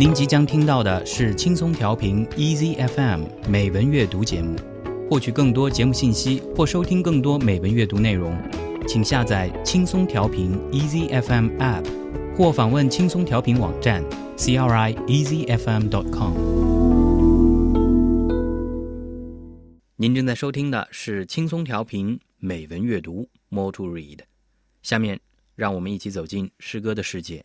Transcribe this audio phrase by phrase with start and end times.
[0.00, 4.56] 您即将听到的是轻松调频 Easy FM 美文阅读节目。
[5.10, 8.34] 获取更多节目信息或收听更多美文阅读内容，
[8.88, 11.84] 请下载轻松调频 Easy FM App，
[12.34, 14.02] 或访问轻松调频网站
[14.38, 16.32] crieasyfm.com。
[19.96, 24.20] 您正在收听的是轻松调频美文阅读 Moto read。
[24.82, 25.20] 下面，
[25.54, 27.44] 让我们一起走进诗歌的世界。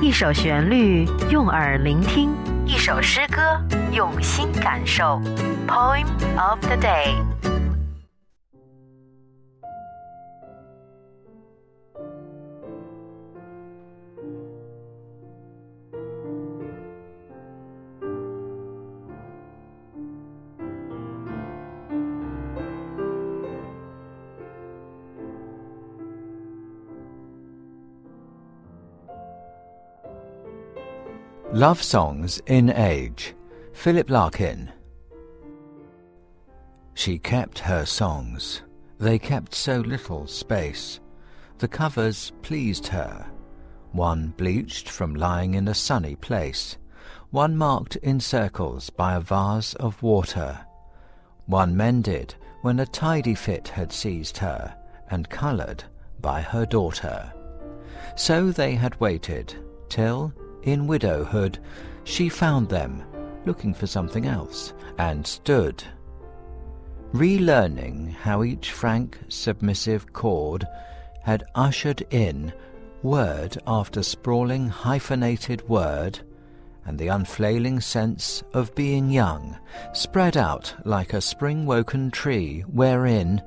[0.00, 2.28] 一首旋律，用耳聆听；
[2.64, 3.40] 一首诗歌，
[3.92, 5.20] 用心感受。
[5.66, 6.04] Poem
[6.36, 7.14] of the day。
[31.52, 33.32] Love Songs in Age,
[33.72, 34.68] Philip Larkin.
[36.94, 38.62] She kept her songs.
[38.98, 40.98] They kept so little space.
[41.58, 43.24] The covers pleased her.
[43.92, 46.78] One bleached from lying in a sunny place.
[47.30, 50.58] One marked in circles by a vase of water.
[51.46, 54.76] One mended when a tidy fit had seized her,
[55.10, 55.84] and coloured
[56.20, 57.32] by her daughter.
[58.16, 59.54] So they had waited,
[59.88, 60.34] till
[60.66, 61.58] in widowhood,
[62.04, 63.02] she found them,
[63.46, 65.82] looking for something else, and stood.
[67.12, 70.66] Relearning how each frank, submissive chord
[71.22, 72.52] had ushered in
[73.02, 76.18] word after sprawling hyphenated word,
[76.84, 79.58] and the unflailing sense of being young
[79.92, 83.42] spread out like a spring-woken tree wherein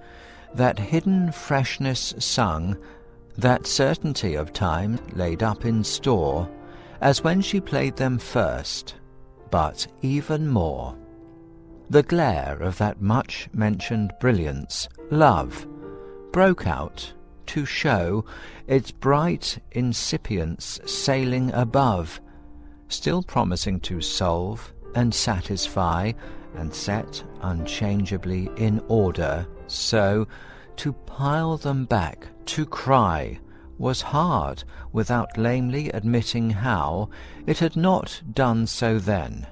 [0.54, 2.78] that hidden freshness sung,
[3.38, 6.50] that certainty of time laid up in store,
[7.02, 8.96] as when she played them first,
[9.52, 10.96] but even more.
[11.90, 15.68] The glare of that much mentioned brilliance, love,
[16.32, 17.14] broke out
[17.48, 18.26] to show
[18.68, 22.22] its bright incipience sailing above,
[22.90, 26.12] still promising to solve and satisfy
[26.56, 30.28] and set unchangeably in order, so
[30.76, 33.40] to pile them back, to cry,
[33.80, 37.10] was hard without lamely admitting how
[37.48, 39.48] it had not done so then,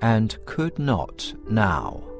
[0.00, 2.13] and could not now.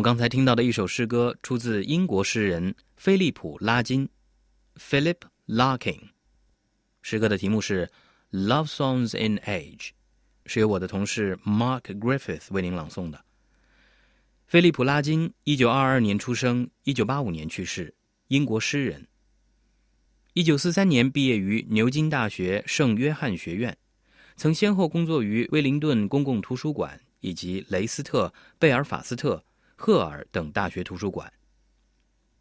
[0.00, 4.08] 们刚才听到的一首诗歌出自英国诗人菲利普·拉金
[4.76, 6.00] （Philip Larkin）。
[7.02, 7.90] 诗歌的题目是
[8.48, 9.76] 《Love Songs in Age》，
[10.46, 13.22] 是由我的同事 Mark Griffith 为您朗诵的。
[14.46, 17.94] 菲利普·拉金，一九二二年出生，一九八五年去世，
[18.28, 19.06] 英国诗人。
[20.32, 23.76] 一九四三年毕业于牛津大学圣约翰学院，
[24.34, 29.44] 曾先后工作于威灵顿公共图书馆以及雷斯特、贝尔法斯特。
[29.80, 31.32] 赫尔等大学图书馆。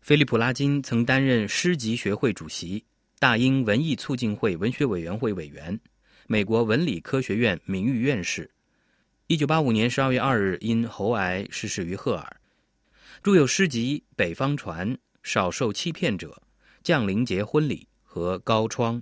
[0.02, 2.84] 菲利普·拉金曾担任诗集学会主席、
[3.18, 5.80] 大英文艺促进会文学委员会委员、
[6.28, 8.52] 美国文理科学院名誉院士。
[9.28, 12.42] 一九八五年十二月二日因喉癌逝世于赫尔。
[13.24, 14.90] 著有诗集《北方船》
[15.24, 16.28] 《少受欺骗者》
[16.84, 19.02] 《降临节婚礼》和《高窗》，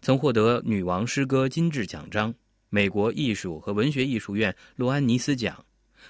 [0.00, 2.34] 曾获得女王诗歌金质奖章、
[2.70, 5.62] 美国艺术和文学艺术院洛安尼斯奖。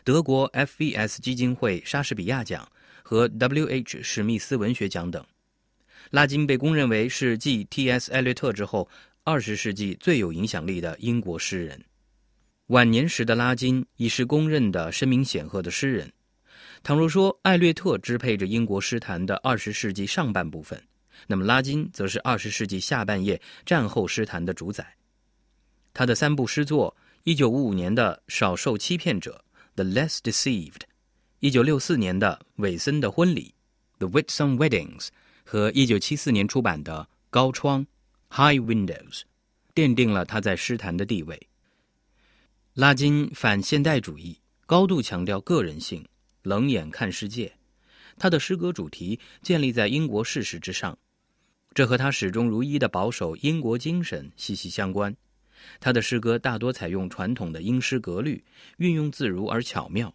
[0.04, 2.68] 德国 FVS 基金会莎士比亚奖
[3.02, 4.02] 和 W.H.
[4.02, 5.24] 史密斯文学奖等。
[6.10, 8.12] 拉金被公认为是继 T.S.
[8.12, 8.88] 艾略特之后，
[9.25, 11.84] 二十世纪最有影响力的英国诗人。
[12.69, 16.12] 晚年时的拉金已是公认的声名显赫的诗人。
[16.82, 20.81] 倘若说艾略特支配着英国诗坛的二十世纪上半部分，
[21.26, 24.96] 那么拉金则是二十世纪下半叶战后诗坛的主宰。
[25.92, 29.42] 他的三部诗作：一九五五年的《少受欺骗者》。
[29.76, 30.81] The Less Deceived，
[31.40, 33.52] 一九六四年的韦森的婚礼
[33.99, 35.08] ，The Whitsun Weddings，
[35.44, 37.87] 和一九七四年出版的高窗
[38.31, 39.25] ，High Windows，
[39.75, 41.49] 奠定了他在诗坛的地位。
[42.73, 46.08] 拉金反现代主义，高度强调个人性，
[46.40, 47.52] 冷眼看世界。
[48.17, 50.96] 他的诗歌主题建立在英国事实之上，
[51.75, 55.14] 这和他始终如一的保守英国精神息息相关。
[55.80, 58.42] 他的诗歌大多采用传统的英诗格律，
[58.78, 60.14] 运用自如而巧妙，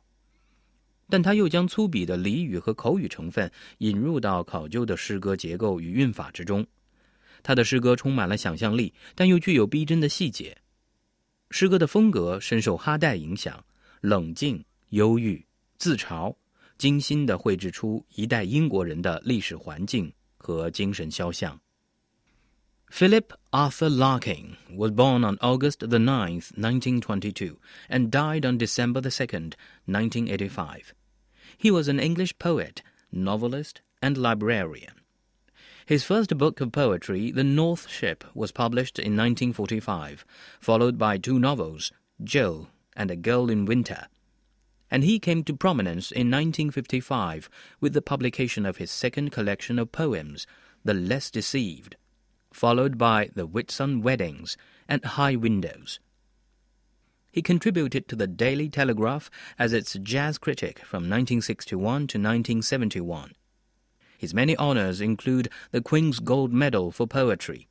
[1.10, 6.66] 但他又将粗鄙的俚语和口语成分引入到考究的诗歌结构与韵法之中。
[7.44, 10.58] 他的诗歌充满了想象力，但又具有逼真的细节。
[11.50, 13.64] 诗歌的风格深受哈代影响，
[14.00, 15.44] 冷静、忧郁、
[15.78, 16.34] 自嘲，
[16.78, 21.60] 精心地绘制出一代英国人的历史环境和精神肖像。
[22.92, 27.58] Philip Arthur Larkin was born on August the 9th, 1922,
[27.90, 29.56] and died on December the 2nd,
[29.86, 30.94] 1985.
[31.58, 34.92] He was an English poet, novelist, and librarian.
[35.86, 40.26] His first book of poetry, The North Ship, was published in 1945,
[40.60, 42.68] followed by two novels, Joe
[42.98, 44.08] and A Girl in Winter.
[44.92, 47.50] And he came to prominence in 1955
[47.80, 50.46] with the publication of his second collection of poems,
[50.84, 51.96] The Less Deceived,
[52.54, 54.58] followed by The Whitsun Weddings
[54.88, 56.00] and High Windows.
[57.32, 63.34] He contributed to the Daily Telegraph as its jazz critic from 1961 to 1971
[64.22, 67.68] his many honors include the Queen's Gold Medal for Poetry.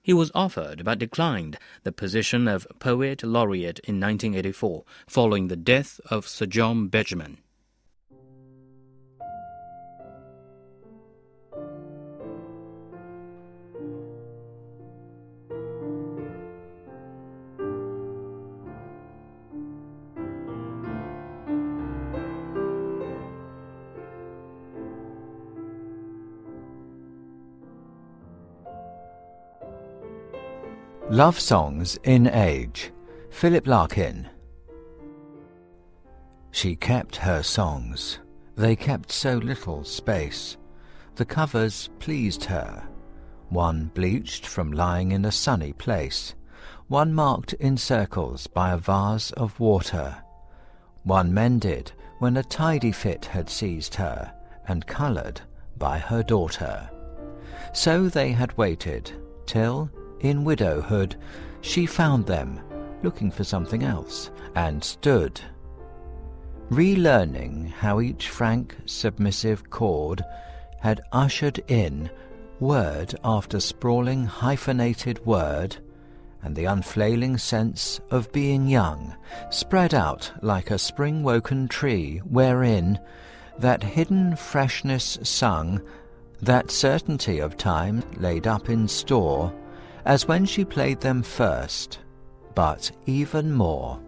[0.00, 6.00] He was offered but declined the position of Poet Laureate in 1984 following the death
[6.08, 7.38] of Sir John Betjeman.
[31.16, 32.92] Love Songs in Age,
[33.30, 34.28] Philip Larkin.
[36.50, 38.18] She kept her songs.
[38.54, 40.58] They kept so little space.
[41.14, 42.86] The covers pleased her.
[43.48, 46.34] One bleached from lying in a sunny place.
[46.88, 50.18] One marked in circles by a vase of water.
[51.04, 54.34] One mended when a tidy fit had seized her,
[54.68, 55.40] and coloured
[55.78, 56.90] by her daughter.
[57.72, 59.12] So they had waited
[59.46, 59.90] till
[60.20, 61.16] in widowhood,
[61.60, 62.60] she found them,
[63.02, 65.40] looking for something else, and stood.
[66.70, 70.24] Relearning how each frank, submissive chord
[70.80, 72.10] had ushered in
[72.60, 75.76] word after sprawling hyphenated word,
[76.42, 79.14] and the unflailing sense of being young
[79.50, 82.98] spread out like a spring-woken tree wherein
[83.58, 85.80] that hidden freshness sung,
[86.40, 89.52] that certainty of time laid up in store,
[90.06, 91.98] as when she played them first,
[92.54, 94.00] but even more.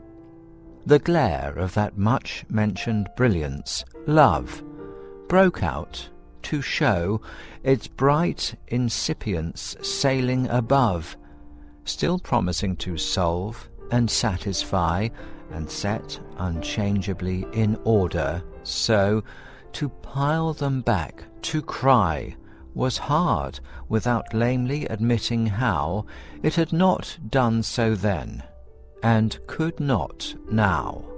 [0.87, 4.63] The glare of that much mentioned brilliance, love,
[5.27, 6.09] broke out
[6.45, 7.21] to show
[7.65, 11.17] its bright incipience sailing above,
[11.85, 15.09] still promising to solve and satisfy
[15.51, 19.23] and set unchangeably in order, so
[19.73, 22.35] to pile them back, to cry,
[22.75, 26.05] was hard without lamely admitting how
[26.43, 28.43] it had not done so then,
[29.03, 31.05] and could not now.“